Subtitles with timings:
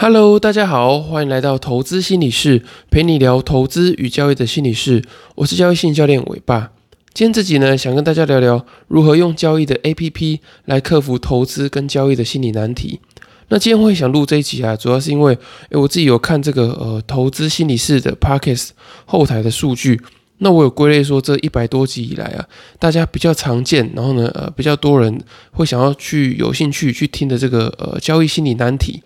[0.00, 5.02] Hello，大家好，欢迎来到投资心理室，陪你聊投资与交易的心理室。
[5.34, 6.70] 我是交易心理教练伟爸。
[7.12, 13.00] 今天这集呢，想跟大家聊聊如何用交易的 APP 来克服投资跟交易的心理难题。
[13.48, 15.36] 那今天会想录这一集啊，主要是因为，
[15.70, 18.68] 诶，我自己有看这个呃投资心理室的 Pockets
[19.04, 20.00] 后台的数据，
[20.38, 22.46] 那我有归类说这一百多集以来啊，
[22.78, 25.20] 大家比较常见，然后呢，呃，比较多人
[25.50, 29.02] 会想要去有兴趣去听的这个呃交易心理难题。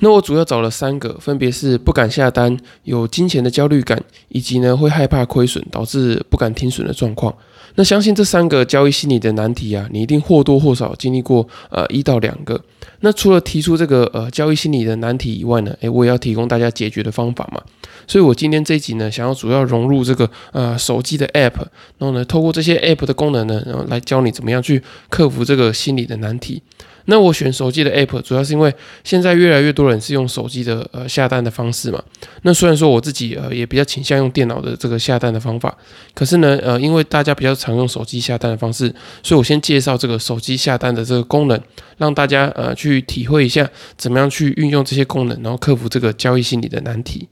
[0.00, 7.34] 那我主要找了三个，分别是不敢下单、有金钱的焦虑感，以及呢会害怕亏损导致不敢停损的状况。
[7.76, 12.60] 那相信这三个交易心理的难题啊，你一定或多或少经历过呃一到两个。
[13.02, 17.62] 那除了提出这个呃交易心理的难题以外呢，诶，我也要提供大家解决的方法嘛。
[18.06, 21.60] 所以我今天这一集呢，想要主要融入这个呃手机的 App，
[21.98, 26.62] 然后呢透过这些 App 的功能呢，然后来教你怎么样去克服这个心理的难题。
[27.10, 32.00] 那我选手机的 app 主要是因为现在越来越多人是用手机的呃下单的方式嘛。
[32.42, 35.76] 那虽然说我自己呃也比较倾向用电脑的这个下单的方法，
[36.14, 41.60] 可是呢呃因为大家比较常用手机下单的方式，所以我先介绍这个手机下单的这个功能，
[41.98, 47.28] 让大家呃去体会一下怎么样去运用这些功能，然后克服这个交易心理的难题。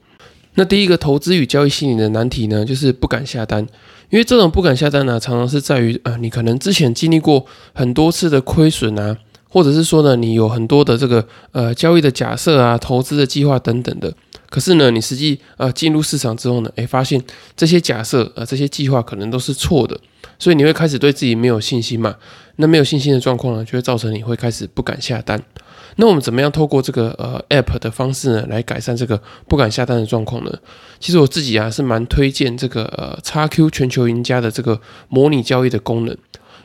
[0.55, 3.65] 那第一个投资与交易心理的难题呢，就是不敢下单，
[4.09, 9.15] 因为这种不敢下单呢，常常是在于呃你可能之前经历过很多次的亏损啊。
[9.49, 14.13] 或者是说呢，你有很多的这个呃交易的假设啊、投资的计划等等的，
[14.49, 17.21] 可是呢，你实际呃进入市场之后呢，诶，发现
[17.57, 19.99] 这些假设呃这些计划可能都是错的，
[20.37, 22.15] 所以你会开始对自己没有信心嘛？
[22.57, 25.41] 那没有信心的状况呢，就会造成你会开始不敢下单。
[25.95, 30.53] 那我们怎么样透过这个呃 app 的方式呢，来改善这个不敢下单的状况呢？
[30.99, 36.15] 其实我自己啊是蛮推荐这个呃 XQ 全球赢家的这个模拟交易的功能。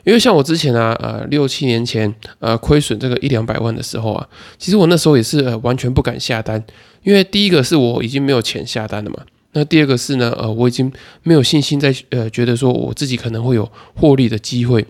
[0.05, 4.25] 因为像我之前啊，呃，六七年前，呃，亏损这个一两百万的时候啊，
[4.59, 6.63] 其实我那时候也是呃完全不敢下单，
[7.01, 9.17] 因为第一个是我已经没有钱下单了嘛，
[9.53, 14.85] 那第二个是呢，呃，我已经没有信心在呃觉得说我自己可能会有获利的机会，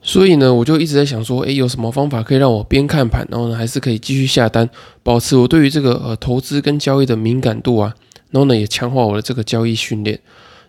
[0.00, 4.66] 所以呢，我就一直在想说，诶，有什么方法可以让我边看盘，然后呢，还是可以继续下单，
[5.02, 7.94] 保持我对于这个呃投资跟交易的敏感度啊，
[8.30, 10.18] 然后呢，也强化我的这个交易训练。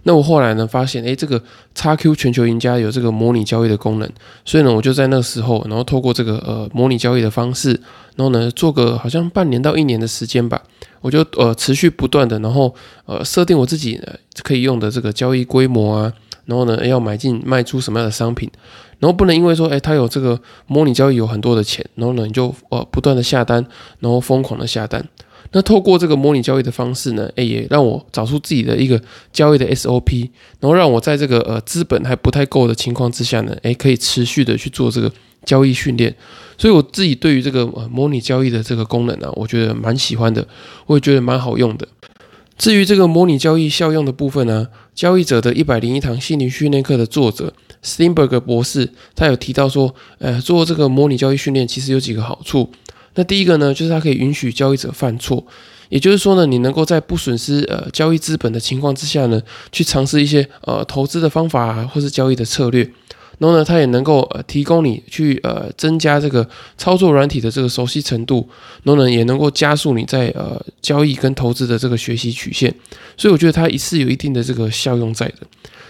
[0.03, 1.41] 那我后来呢，发现诶，这个
[1.75, 4.09] XQ 全球赢家有这个模拟交易的功能，
[4.43, 7.69] 所以呢，我就在那时候，然后透过这个呃模拟交易的方式，
[8.15, 10.59] 然后呢，做个好像半年到一年的时间吧，
[11.01, 12.73] 我就呃持续不断的，然后
[13.05, 14.01] 呃设定我自己
[14.43, 16.13] 可以用的这个交易规模啊，
[16.45, 18.49] 然后呢要买进卖出什么样的商品，
[18.97, 23.63] 然后不能因为说诶，它有这个模拟交易有很多的钱，然后呢你就呃不断的下单，
[23.99, 25.07] 然后疯狂的下单。
[25.53, 29.01] 那透过这个模拟交易的方式呢，诶，也让我找出自己的一个
[29.33, 30.29] 交易的 SOP，
[30.59, 35.11] 然后让我在这个呃资本还不太够的情况之下呢，诶，可以持续的去做这个
[35.43, 36.15] 交易训练。
[36.57, 40.47] 所以我自己对于这个呃模拟交易的这个功能呢，我觉得蛮喜欢的，
[40.85, 41.87] 我也觉得蛮好用的。
[42.57, 47.51] 至于这个模拟交易效用的部分呢，交易者的一百零一堂心理训练课的作者
[47.83, 52.69] Steinberg 博士，他有提到说，呃，做这个模拟交易训练其实有几个好处。
[53.15, 55.45] 那第一个呢，就是它可以允许交易者犯错，
[55.89, 59.41] 也就是说呢，你能够在不损失呃交易资本的情况之下呢，
[59.71, 62.89] 去尝试一些呃投资的方法或是交易的策略。
[63.41, 66.47] 然后呢，它也能够呃提供你去呃增加这个
[66.77, 68.47] 操作软体的这个熟悉程度，
[68.83, 72.71] 然后呢，也能够加速你在呃交易跟投资的这个学习曲线。
[73.17, 75.37] 所以我觉得它是有一定的这个效用在的。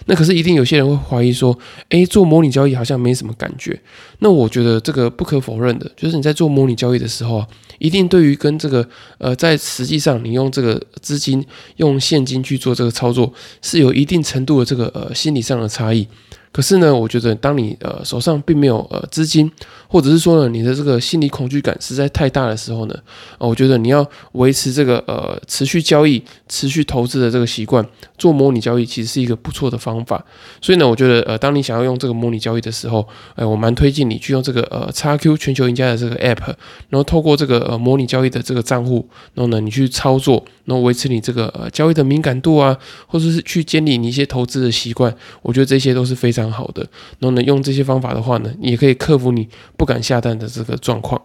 [0.05, 1.55] 那可是一定有些人会怀疑说，
[1.89, 3.77] 诶，做模拟交易好像没什么感觉。
[4.19, 7.47] 那我觉得这个不可否认的，就是你在做模拟交易的时候啊，
[7.79, 8.87] 一定对于跟这个
[9.17, 11.45] 呃，在实际上你用这个资金
[11.75, 13.31] 用现金去做这个操作，
[13.61, 16.07] 是有一定程度的这个呃心理上的差异。
[16.51, 19.49] 可是呢，我觉得当你呃手上并没有呃资金，
[19.91, 22.95] 或者是说呢你的这个心理恐惧感实在太大的时候呢，
[23.37, 27.85] 啊，我觉得你要维持这个呃持续交易、持续投资的这个习惯，
[28.17, 30.23] 做模拟交易其实是一个不错的方法。
[30.61, 36.55] 所以呢，我觉得呃当你想要用这个模拟交易的时候，哎，我蛮推荐你去用这个呃 XQ 全球赢家的这个 App，
[36.87, 46.15] 然后透过这个呃模拟交易的这个账户，然后呢你去操作，然后维持你这个呃交易的敏感度啊，或者是去建立你一些投资的习惯，我觉得这些都是。
[46.21, 46.83] 非常好的，
[47.17, 49.47] 然后呢，用这些方法的话呢，也可以克服你
[49.81, 51.19] 不敢下单的这个状况。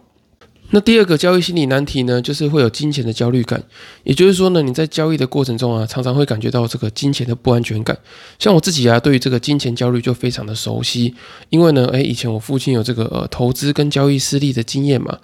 [0.71, 3.63] 那第二个交易心理难题呢，就是会有金钱的焦虑感。
[4.03, 7.95] 也就是说呢，你在交易的过程中啊，常常会感觉到这个金钱的不安全感。
[8.39, 11.13] 像我自己啊，对于这个金钱焦虑就非常的熟悉，
[11.51, 15.19] 因为呢，诶，以前我父亲有这个呃投资跟交易失利的经验嘛，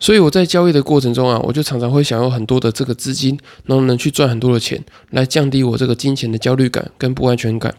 [0.00, 7.72] 所以我在交易的过程中啊，我就常常会想要很多的这个资金，然后呢去赚很多的钱，来降低我这个金钱的焦虑感跟不安全感。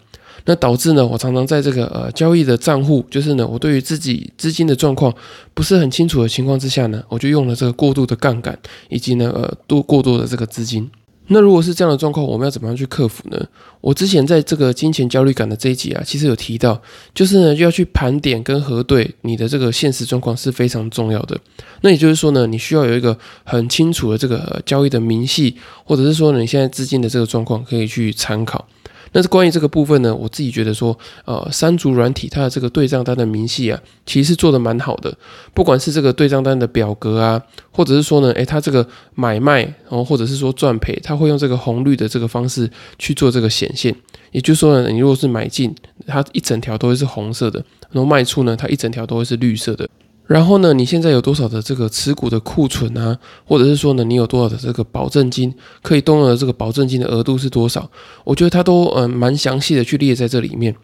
[0.49, 5.13] 那导致呢，我常常在这个呃交易的账户，就是呢，我对于自己资金的状况
[5.53, 8.57] 不是很清楚的情况之下呢，我就用了这个过度的杠杆，
[8.87, 10.89] 以及呢呃多过多的这个资金。
[11.29, 13.45] 那如果是这样的状况，我们要怎么样去克服呢？
[13.81, 16.81] 我之前在这个金钱焦虑感的这一集啊，其实有提到，
[17.13, 21.37] 就是呢要去盘点跟核对你的这个现实状况是非常重要的。
[21.81, 28.65] 那也就是说呢，你需要有一个很清楚的这个交易的明细，或者是说呢你现在资金的这个状况可以去参考。
[29.13, 35.15] 那是关于这个部分呢，我自己觉得说，呃，三足软体它的这个对账单的明细啊，其实做的蛮好的。
[35.53, 42.69] 不管是这个对账单的表格啊，或者是说呢，诶，它这个买卖，然后或者是说赚赔，它会用这个红绿的这个方式
[42.99, 43.95] 去做这个显现。
[44.31, 45.73] 也就是说呢，你如果是买进，
[46.05, 47.59] 它一整条都会是红色的；
[47.91, 49.87] 然后卖出呢，它一整条都会是绿色的。
[50.27, 53.17] 然后呢，你现在有多少的这个持股的库存啊？
[53.45, 57.89] 或者是说呢，你有多少的这个保证金可以动用的这个保证金的额度是多少？
[58.25, 60.75] 我觉得它都嗯蛮详细的去列在这里面。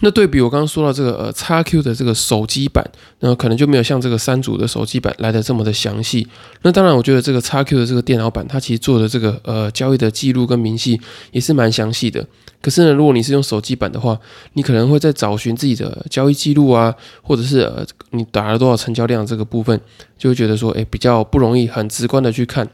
[0.00, 2.84] 那对比我刚刚说到这个呃叉 Q 的这个手机版，
[3.20, 6.26] 那可能就没有像这个三组的手机版来的这么的详细。
[6.62, 11.00] 那当然，我觉得这个叉 Q 的这个电脑版，它其实做的这个呃交易的记录跟明细
[11.32, 12.26] 也是蛮详细的。
[12.60, 14.18] 可是呢，如果你是用手机版的话，
[14.52, 19.80] 你可能会在找寻自己的交易记录啊，或者是呃你打了多少成交量这个部分，
[20.18, 22.68] 就会觉得说，哎，比较不容易很直观的去看。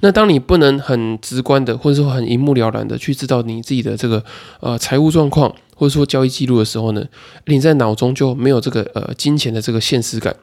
[0.00, 4.22] 那当你不能很直观的，或者说很一目了然的去知道你自己的这个
[4.60, 5.52] 呃财务状况。
[5.78, 7.06] 或者说交易记录的时候呢，
[7.46, 10.34] 你在脑中就没有这个呃金钱的这个现实感，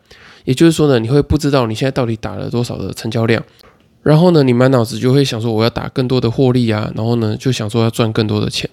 [0.45, 3.43] 也就是说呢，你会不知道你现在到底打了多少的成交量，
[4.01, 8.69] 然后呢，你满脑子就会想说我要打更多的获利啊，然后呢就想说要赚更多的钱。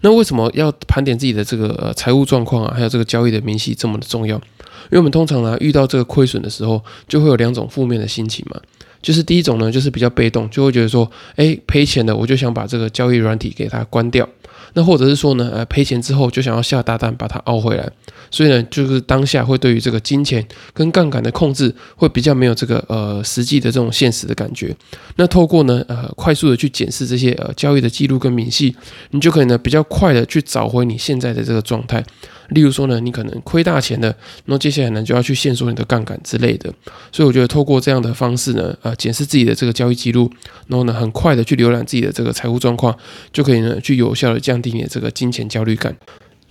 [0.00, 4.36] 那为什么要盘点自己的这个呃财务状况啊，还有这个交易的明细这么的重要？
[4.36, 8.58] 因为我们通常呢遇到这个亏损的时候，就会有两种负面的心情嘛，
[9.00, 14.28] 就是第一种呢就是比较被动，就会觉得说，哎赔钱了，我就想把这个交易软体给它关掉。
[14.74, 17.90] 那或者是说呢，呃，赔钱之后就想要下大单把它熬回来，
[18.30, 24.76] 所以呢，就是当下会对于这个金钱跟杠杆的控制会比较没有这个呃实际的这种现实的感觉。
[25.16, 28.76] 那透过呢，呃，快速的去检视这些呃交易的记录跟明细，
[29.12, 32.04] 你就可以呢比较快的去找回你现在的这个状态。
[32.48, 34.14] 例如说呢，你可能亏大钱的，
[34.46, 36.72] 那接下来呢就要去限缩你的杠杆之类的。
[37.12, 40.30] 所以我觉得透过这样的方式呢，呃，检视自己的这个交易记录，
[40.66, 42.96] 然后呢，很快的去浏览自己的这个财务状况，
[43.32, 45.96] 就可以呢去有效的降低你的这个金钱焦虑感。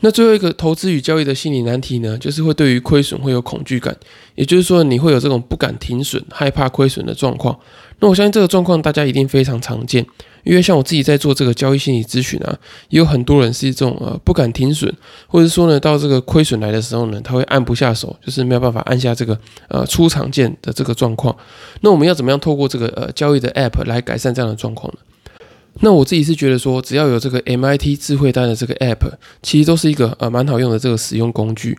[0.02, 3.98] 那最后一个投资与交易的心理难题呢，就是会对于亏损会有恐惧感，
[4.36, 7.58] 也就是说你会有这种不敢停损、害怕亏损的状况。
[8.00, 10.06] 那我相信这个状况大家一定非常常见。
[10.48, 12.58] 因为像我自己在做这个交易心理咨询啊，
[12.90, 14.92] 也有很多人是这种呃不敢停损，
[15.28, 21.36] 或者说呢到这个亏损来的时候呢，他会按不下手，就是没有办法按下这个呃出场键的这个状况。
[21.82, 25.00] 那我们要怎么样透过这个呃交易的 App 来改善这样的状况呢？
[25.82, 29.12] 那我自己是觉得说，只要有这个 MIT 智慧单的这个 App，
[29.44, 31.78] 其实都是一个呃蛮好用的这个使用工具。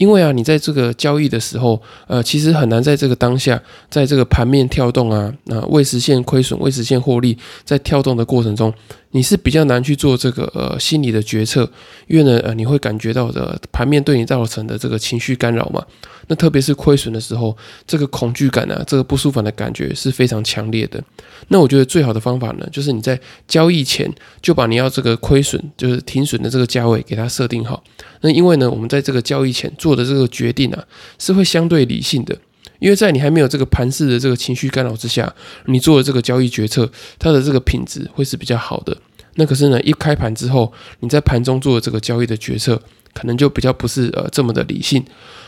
[0.00, 7.36] 因为啊，你在这个交易的时候，呃，其实很难在这个当下，在这个盘面跳动啊，那未实现亏损、未实现获利，
[7.66, 8.72] 在跳动的过程中。
[9.12, 11.68] 你是比较难去做这个呃心理的决策，
[12.06, 15.84] 因为呢呃你会感觉到的盘面对你造成的这个情绪干扰嘛。
[16.28, 17.54] 那特别是亏损的时候，
[17.84, 21.02] 这个恐惧感啊，这个不舒服的感觉是非常强烈的。
[21.48, 23.18] 那我觉得最好的方法呢，就是你在
[23.48, 24.08] 交易前
[24.40, 27.82] 就把你要这个亏损，就是停损的这个价位给它设定好。
[28.20, 30.84] 那因为呢，我们在这个交易前做做的这个决定啊，
[31.18, 32.36] 是会相对理性的。
[32.78, 35.34] 因为在你还没有这个盘势的这个情绪干扰之下，
[35.66, 36.88] 你做的这个交易决策，
[37.18, 38.96] 它的这个品质会是比较好的。
[39.34, 42.80] 那可是呢，一开盘之后，你在盘中做的这个交易的决策，
[43.12, 45.04] 可能就比较不是呃这么的理性。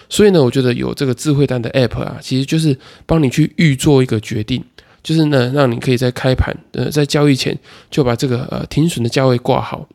[0.08, 4.62] 所以呢，我觉得有这个智慧单的 App 啊，其实就是帮你去预做一个决定，
[5.02, 7.56] 就是呢，让你可以在开盘呃在交易前
[7.90, 9.88] 就把这个呃停损的价位挂好。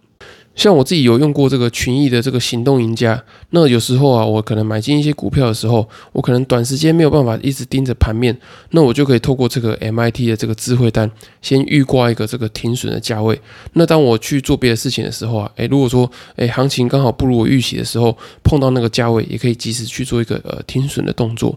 [0.58, 8.36] 像我自己有用过这个群益的这个行动赢家，那有时候啊，我可能买进一些股票的时候，我可能短时间没有办法一直盯着盘面，
[8.72, 11.10] 那我就可以透过这个 MIT 的这个智慧单，
[11.44, 13.40] 先预挂一个这个停损的价位。
[13.74, 21.56] 那当我去做别的事情的时候啊，诶，如果说诶行情刚好不如我预期的时候，碰到那个价位，也可以及时去做一个呃停损的动作。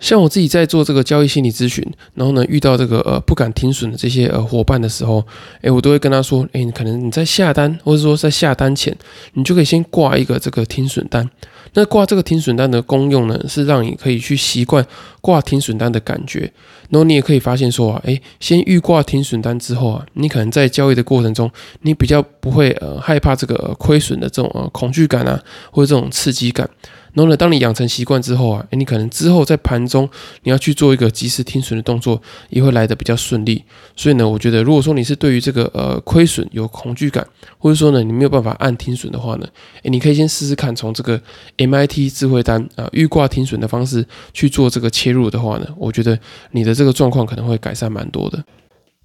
[0.00, 5.24] 像我自己在做这个交易心理咨询，然后呢遇到这个呃不敢停损的这些呃伙伴的时候，
[5.60, 8.96] 诶，我都会跟他说，诶，你可能你在下单，或者说在下单前，
[9.34, 11.28] 你就可以先挂一个这个停损单。
[11.74, 14.84] 那挂这个停损单的功用呢，是让你可以去习惯
[15.20, 16.50] 挂停损单的感觉。
[16.88, 21.48] 然后你也可以发现说啊，诶，先预挂停损单之后啊，你可能在交易的过程中，
[21.82, 25.40] 你比较不会呃害怕这个亏损的这种呃恐惧感啊，
[25.70, 26.68] 或者这种刺激感。
[27.12, 30.08] 然后呢，当你养成习惯之后啊，诶，你可能之后在盘中
[30.42, 33.64] 你要去做一个及时停损的动作，也会来的比较顺利。
[33.96, 37.26] 所以呢，我觉得如果说你是对于这个呃亏损有恐惧感，
[37.58, 39.46] 或者说呢你没有办法按停损的话呢，
[39.82, 41.20] 诶，你可以先试试看从这个
[41.56, 46.18] MIT 智慧单啊预挂停损的方式去做这个切入的话呢，我觉得
[46.52, 48.42] 你的这个状况可能会改善蛮多的。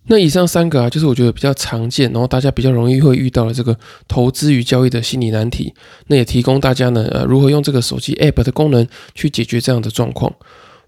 [0.07, 3.75] 那以上三个啊，就是我觉得比较常见，然后大家比较容易会遇到的这个
[4.07, 5.73] 投资与交易的心理难题。
[6.07, 10.31] 那也提供大家呢，呃，如何用这个手机 App 的功能去解决这样的状况。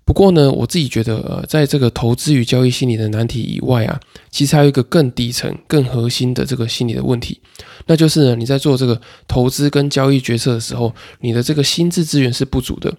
[0.05, 7.41] 不过呢，我自己觉得，呃，在这个投资与交易心理的难题以外啊，其实还有一个更底层、更核心的这个心理的问题，
[7.88, 12.93] 那就是呢，你在做这个投资跟交易决策的时候，你的这个心智资源是不足的。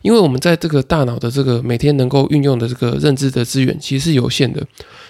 [0.00, 4.66] 因为我们在这个大脑的这个每天能够运用的这个认知的资源其实是有限的，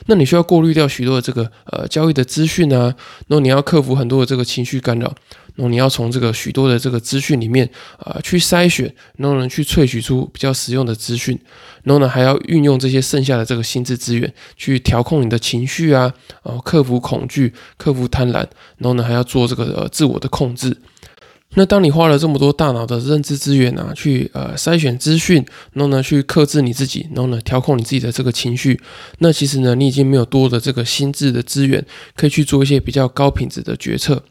[0.07, 2.95] 那你需要过滤掉许多的这个呃交易的资讯啊，
[3.29, 5.07] 然后你要克服很多的这个情绪干扰，
[5.55, 11.39] 然后你要从这个许多的这个资讯里面啊去筛选，然后呢去萃取出比较实用的资讯，
[11.85, 16.13] 然后呢还要运用这些剩下的这个心智资源去调控你的情绪啊，
[16.43, 18.47] 然后克服恐惧，克服贪婪，
[18.79, 20.77] 然后呢还要做这个呃自我的控制。
[21.55, 28.81] 那当你花了这么多大脑的认知资源啊，去呃筛选资讯，然后呢去克制你自己，然后呢调控你自己的这个情绪，
[29.19, 31.85] 那其实呢你已经没有多的这个心智的资源，
[32.17, 34.23] 可以去做一些比较高品质的决策。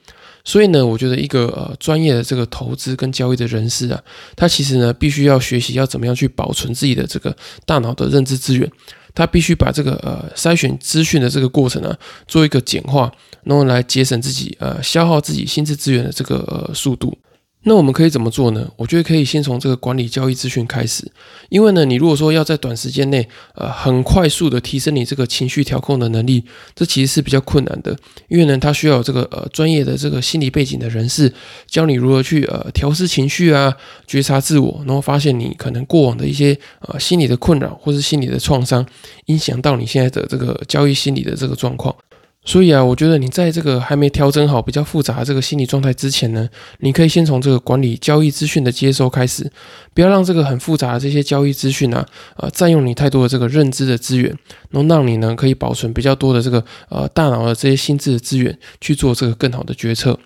[0.43, 4.01] 所以呢，我觉得一个呃专业的这个投资跟交易的人士啊，
[4.35, 7.35] 他其实呢必须要学习要怎么样去保存自己的这个
[7.67, 8.67] 大脑的认知资源。
[9.13, 11.95] 他必须把这个呃筛选资讯的这个过程呢，
[12.27, 13.11] 做一个简化，
[13.43, 17.17] 然后来节省自己呃消耗自己心智资源的这个呃速度。
[17.63, 18.67] 那我们可以怎么做呢？
[18.75, 21.11] 我觉得可以先从这个管理交易资讯开始，
[21.49, 27.95] 因为呢，你如果说要在短时间内，呃，很快速的提升你这个情绪调控的能力，这其实是比较困难的，
[28.29, 31.31] 因为呢，它需要这个呃专业的这个心理背景的人士
[31.67, 33.71] 教你如何去呃调试情绪啊，
[34.07, 38.83] 觉察自我，然后发现你可能过往的一些呃心理的困扰或是心理的创伤，
[39.27, 41.95] 影响到你现在的这个交易心理的这个状况。
[42.43, 49.49] 所以啊，我觉得你在这个还没调整好比较复杂的这个心理状态之前呢，你可以先从这个管理交易资讯的接收开始，
[49.93, 52.03] 不要让这个很复杂的这些交易资讯啊，
[52.37, 54.35] 呃，占用你太多的这个认知的资源，
[54.71, 60.17] 能让你呢可以保存比较多的这个呃大脑的这些心智的资源去做这个更好的决策。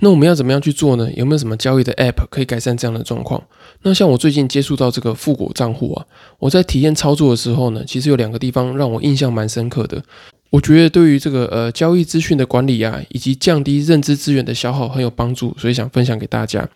[0.00, 1.10] 那我们要怎么样去做呢？
[1.16, 3.42] 有没有什么交易的 App 可以改善这样的状况？
[3.82, 6.06] 那像我最近接触到这个富国账户啊，
[6.38, 10.00] 我在体验操作的时候呢，其实有两个地方让我印象蛮深刻的。
[10.50, 16.68] 我觉得对于这个呃交易资讯的管理啊，以及降低认知资源的消耗很有帮助，所以想分享给大家。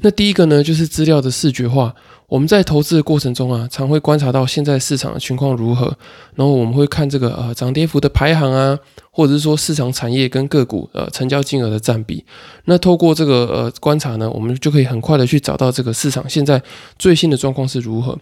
[0.00, 1.94] 那第一个呢，就是资料的视觉化。
[2.34, 5.96] 我们在投资的过程中啊，常会观察到现在市场的情况如何，
[6.34, 8.76] 然后我们会看这个呃涨跌幅的排行啊。
[9.16, 12.24] 或者是说市场产业跟个股呃成交金额的占比，
[12.64, 16.60] 那透过这个呃观察呢，我们就可以很快的去找到这个市场现在
[16.98, 18.18] 最新的状况是如何。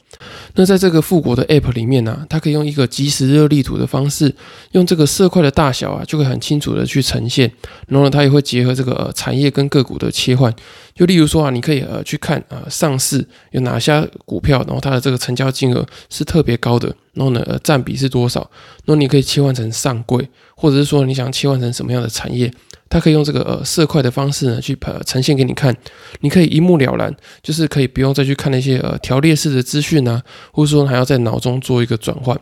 [0.54, 4.34] 那在这个富国的 App 里面呢，它可以用一个即时热力图的方式，
[4.72, 7.50] 用这个色块的大小啊，就会很清楚的去呈现。
[7.88, 10.54] 然后呢，它也会结合这个呃产业跟个股的切换。
[10.94, 16.94] 就例如说啊，你可以呃去看啊上市有哪些股票，然后它的这个成交金额是特别高的。
[17.14, 18.50] 然后呢，呃，占比是多少？
[18.86, 22.50] 那你可以切换成上柜，或者是说你想切换成什么样的产业，
[22.88, 25.76] 它可以用这个呃色块的方式呢去呃呈现给你看，
[26.20, 32.38] 你可以一目了然，就是可以不用再去看那些呃条列式的资讯啊，或者说还要在脑中做一个转换。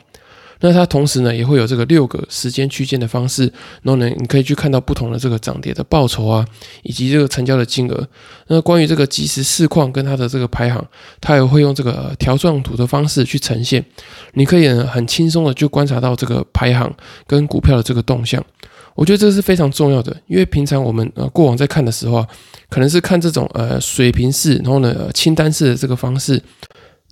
[0.61, 3.45] 那它同时呢，也会有这个六个时间区间的方式，
[3.83, 6.47] 然后呢，你可以去看到不同的这个涨跌的报酬啊，
[6.83, 8.09] 以及这个成交的金额。
[8.49, 10.85] 那关于这个即时市况跟它的这个排行，
[11.21, 13.85] 它也会用这个条状图的方式去呈现。
[14.35, 16.95] 你可以很轻松的就观察到这个排行
[17.27, 18.45] 跟股票的这个动向。
[18.95, 22.29] 我觉得这是非常重要的，因为平常我们呃过往在看的时候啊，
[22.69, 26.43] 可能是看这种呃水平式，然后呢清单式的这个方式。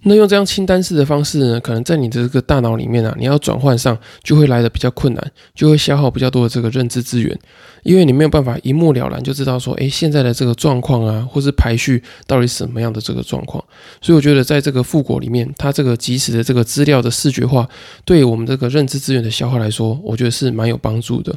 [0.02, 7.36] 那用这样清单式的方式呢，可能在你的这个大脑里面啊，你要转换上就会来的比较困难，就会消耗比较多的这个认知资源，
[7.82, 13.62] 因为你没有办法一目了然就知道说，诶，现在的这个状况啊，或是排序到底什么样的这个状况。
[14.00, 17.68] 所以我觉得在这个复果里面，它这个即时的这个资料的视觉化，
[18.04, 21.34] 对我们这个认知资源的消耗来说，我觉得是蛮有帮助的。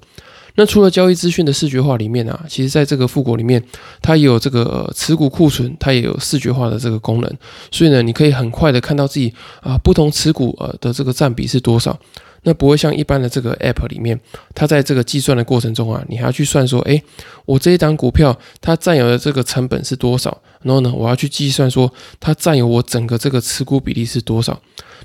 [0.55, 3.63] 那除了交易资讯的视觉化里面啊，其实在这个富国里面，
[4.01, 7.38] 它也有这个持股库存，它也有视觉化的这个功能。
[7.72, 11.98] 所以呢，你可以很快的看到自己啊不同持股呃的这个占比是多少。
[12.43, 14.19] 那不会像一般的这个 App 里面，
[14.55, 17.01] 它在这个计算的过程中啊，你还要去算说，诶，
[17.45, 20.41] 我这一档股票它占有的这个成本是多少？
[20.63, 24.60] 然后呢，我要去计算说它占有我整个这个持股比例是多少？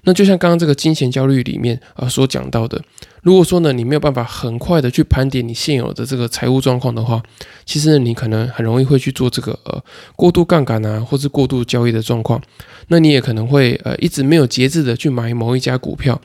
[0.04, 2.80] 那就像刚刚这个金钱焦虑里面啊所讲到的，
[3.22, 7.22] 如果说呢你没有办法很快的去盘点你现有的这个财务状况的话，
[7.64, 9.82] 其实你可能很容易会去做这个呃
[10.14, 12.40] 过度杠杆啊，或是过度交易的状况。
[12.88, 16.18] 那你也可能会呃一直没有节制的去买某一家股票。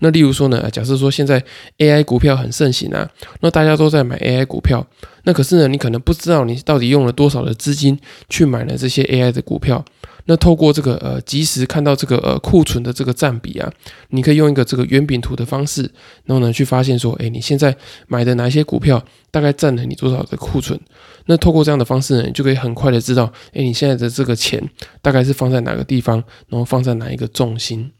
[0.00, 1.42] 那例如说呢，假设说现在
[1.78, 3.08] AI 股票很盛行啊，
[3.40, 4.86] 那大家都在买 AI 股票，
[5.24, 7.98] 那可是呢，你可能不知道你到底用了多少的资金
[8.28, 9.84] 去买了这些 AI 的股票。
[10.28, 13.72] 那透过这个呃及时看到这个呃库存的这个占比啊，
[14.08, 15.82] 你可以用一个这个圆饼图的方式，
[16.24, 17.76] 然后呢去发现说，哎，你现在
[18.08, 19.00] 买的哪些股票
[19.30, 20.78] 大概占了你多少的库存？
[21.26, 24.60] 那透过这样的方式呢，你就可以很快的知道，哎，你现在的这个钱
[25.00, 26.16] 大概是放在哪个地方，
[26.48, 27.92] 然后放在哪一个重心。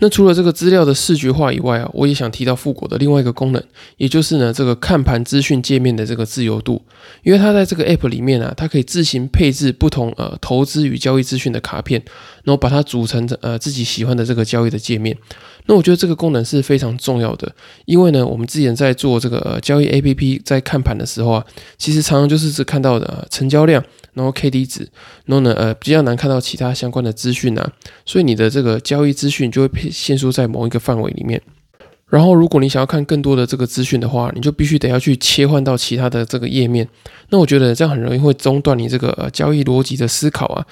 [0.00, 3.62] 那除了这个资料的视觉化以外啊，我也想提到富国的另外一个功能，
[3.98, 6.82] 也就是呢这个看盘资讯界面的这个自由度，
[7.22, 12.02] 因为它在这个 App 里面啊，它可以自行配置不同呃投资与交易资讯的卡片，
[12.44, 15.16] 然后把它组成呃自己喜欢的这个交易的界面。
[15.66, 17.52] 那我觉得这个功能是非常重要的，
[17.84, 21.44] 因为呢我们之前在做这个呃交易 App 在看盘的时候啊，
[21.78, 23.82] 其实常常就是只看到的成交量。
[24.12, 24.88] 然后 K D 值，
[25.26, 27.72] 然后呢，呃，比较难看到其他相关的资讯啊，
[28.04, 31.40] 所以你的这个交易资讯就会限缩在某一个范围里面。
[32.08, 36.86] 然后，如果你想要看更多的这个资讯的话，你就必须得要去切换到其他的这个页面。
[37.28, 40.66] 那我觉得这样很容易会中断你这个呃交易逻辑的思考啊。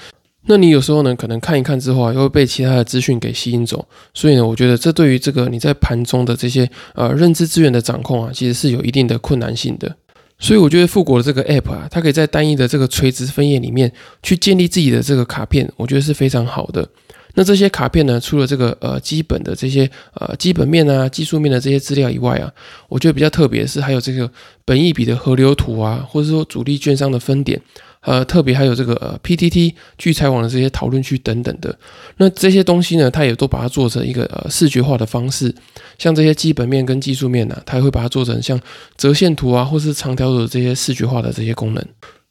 [0.50, 3.86] 那你有时候呢，可能看一看之后啊，又会被其他的资讯给吸引走。
[4.14, 9.94] 所以呢，我觉得这对于这个你在盘中的这些呃认知资源的掌控啊，其实是有一定的困难性的。
[10.38, 16.88] 所以我觉得富国的这个 app 啊，它可以在单一的这个垂直分页里面去建立自己的这个卡片，我觉得是非常好的。
[17.34, 22.50] 那这些卡片呢，除了这个呃基本的这些呃基本面啊、技术面的这些资料以外啊，
[22.88, 24.28] 我觉得比较特别是还有这个
[24.64, 27.60] 本益比的河流图啊，或者说主力券商的分点。
[28.08, 31.78] 呃，特别还有这个呃 PTT 聚财网的这些讨论区等等的，
[32.16, 35.54] 那这些东西呢，它也都把它做成一个呃视觉化的方式，
[35.98, 38.58] 像这些基本面跟技术面呢，它也会把它做成像
[38.96, 41.84] 折线图啊，或是长条的这些视觉化的这些功能。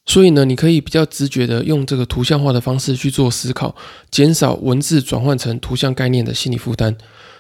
[0.08, 3.76] 所以呢，你可以比较直觉的用这个图像化的方式去做思考，
[4.10, 6.98] 减少文字转换成图像概念的心理负担。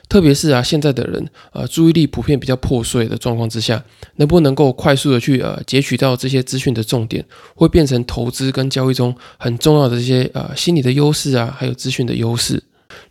[0.09, 3.83] 特别是啊，现在的人呃注意力普遍比较破碎的状况之下，
[4.15, 7.23] 能不能够快速的去呃截取到这些资讯的重点，
[7.55, 12.63] 会变成投资跟交易中很重要的这些呃心理的优势啊，还有资讯的优势。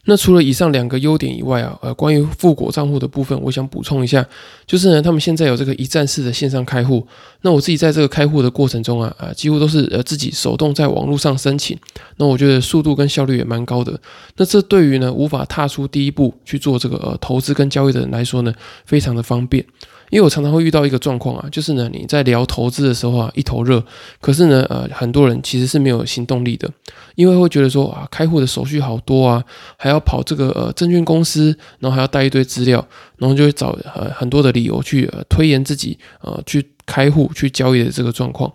[0.07, 4.25] 那除了以上两个优点以外啊，呃，关于富国账户的部分，我想补充一下，
[4.67, 7.07] 就是呢，他们现在有这个一站式的线上开户。
[7.43, 11.77] 那我自己在这个开户的过程中啊，啊，几乎都是呃自己手动在网络上申请。
[12.17, 14.01] 那我觉得速度跟效率也蛮高的。
[14.37, 19.65] 那这对于呢无法踏出第一步去做这个呃投资跟交易的人来说呢，非常的方便。
[20.11, 23.83] 因为我常常会遇到一个状况啊，就是呢，你在聊投资的时候啊，一头热，
[24.21, 26.71] 可是呢，呃，很多人其实是没有行动力的，
[27.17, 29.43] 因为会觉得说啊，开户的手续好多啊，
[29.77, 32.87] 还要跑这个呃证券公司，然后还要带一堆资料，
[33.19, 38.53] 然后就会找呃很多的理由去呃推延自己呃去开户去交易的这个状况。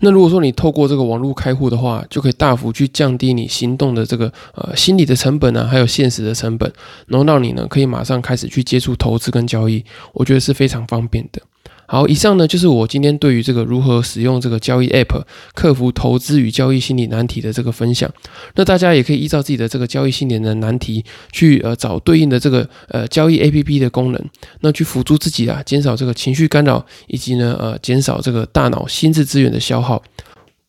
[0.00, 6.70] 那如果说你透过这个网络开户的话，就可以大幅去降低你行动的这个呃心理的成本呢，还有现实的成本，
[7.06, 9.82] 然后让你呢可以马上开始去接触投资跟交易，
[10.12, 11.40] 我觉得是非常方便的。
[11.86, 15.22] 好，以上呢就是我今天对于这个如何使用这个交易 App
[15.54, 18.10] 克服投资与交易心理难题的这个分享。
[18.56, 24.20] 那大家也可以依照自己的这个交易心理的难题去呃找对应的这个呃交易 App 的功能，
[24.60, 30.02] 那去辅助自己啊，减少这个情绪干扰，以及呢呃减少这个大脑心智资源的消耗。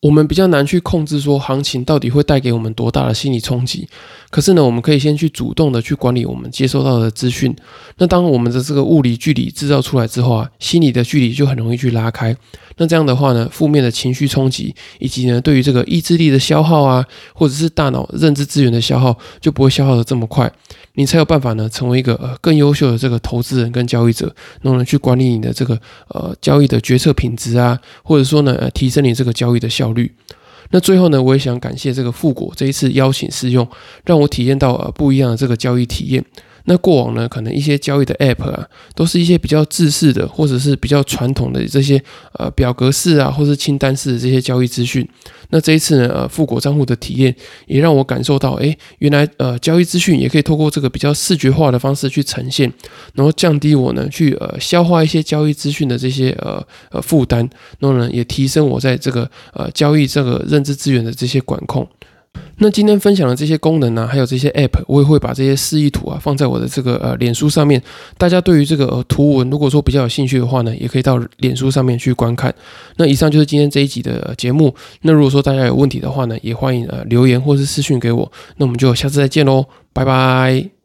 [0.01, 3.87] 我们比较难去控制说行情到底会带给我们多大的心理冲击，
[4.29, 7.55] 可是呢，我们可以先去主动的去管理我们接收到的资讯。
[7.97, 12.35] 那当我们的这个物理距离制造出来之后啊，心理的距离就很容易去拉开。
[12.77, 20.51] 那这样的话呢，负面的情绪冲击以及呢，对于这个意志力的消耗啊，或者是大脑认知资源的消耗，就不会消耗的这么快。
[20.97, 30.11] 你才有办法呢，成为一个呃更优秀的这个投资人跟交易者，然后呢去管理你的这个呃交易的决策品质啊，或者说呢呃提升你这个交易的效率。
[30.71, 33.65] 那最后呢，我也想感谢这个富国这一次邀请试用，
[34.05, 36.25] 让我体验到呃不一样的这个交易体验。
[36.69, 42.01] 那过往呢，可能一些交易的 App 啊，都是一些比较自式的，或者是比较传统的这些
[42.33, 45.07] 呃表格式啊，或是清单式的这些交易资讯。
[45.49, 47.33] 那这一次呢，呃，富国账户的体验
[47.67, 52.69] 也让我感受到，哎，原来呃交易资讯也可以透过这个比较视觉化的方式去呈现，
[53.13, 57.49] 然后降低我呢去呃消化一些交易资讯的这些呃呃负担，
[57.79, 61.87] 然后呢也提升我在这个呃交易这个认知资源的这些管控。
[62.59, 67.81] 那今天分享的这些功能呢，还有这些 App，我也会把这些示意图啊放在我的这个呃脸书上面。
[68.17, 72.53] 大家对于这个呃图文，如果说比较有兴趣的话呢，也可以到脸书上面去观看。
[72.97, 74.73] 那以上就是今天这一集的节目。
[75.01, 78.31] 那如果说大家有问题的话呢，也欢迎呃留言或是私讯给我。
[78.57, 80.76] 那我们就下次再见喽，拜拜。